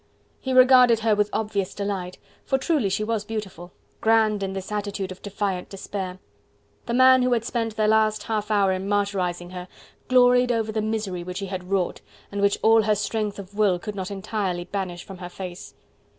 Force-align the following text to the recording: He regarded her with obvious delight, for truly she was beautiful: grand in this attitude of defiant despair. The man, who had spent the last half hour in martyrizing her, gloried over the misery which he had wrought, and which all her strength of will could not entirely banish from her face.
He 0.39 0.51
regarded 0.51 1.01
her 1.01 1.13
with 1.13 1.29
obvious 1.31 1.75
delight, 1.75 2.17
for 2.43 2.57
truly 2.57 2.89
she 2.89 3.03
was 3.03 3.23
beautiful: 3.23 3.71
grand 3.99 4.41
in 4.41 4.53
this 4.53 4.71
attitude 4.71 5.11
of 5.11 5.21
defiant 5.21 5.69
despair. 5.69 6.17
The 6.87 6.95
man, 6.95 7.21
who 7.21 7.33
had 7.33 7.45
spent 7.45 7.75
the 7.75 7.87
last 7.87 8.23
half 8.23 8.49
hour 8.49 8.71
in 8.71 8.89
martyrizing 8.89 9.51
her, 9.51 9.67
gloried 10.07 10.51
over 10.51 10.71
the 10.71 10.81
misery 10.81 11.23
which 11.23 11.37
he 11.37 11.45
had 11.45 11.69
wrought, 11.69 12.01
and 12.31 12.41
which 12.41 12.57
all 12.63 12.81
her 12.81 12.95
strength 12.95 13.37
of 13.37 13.53
will 13.53 13.77
could 13.77 13.93
not 13.93 14.09
entirely 14.09 14.63
banish 14.63 15.03
from 15.03 15.19
her 15.19 15.29
face. 15.29 15.75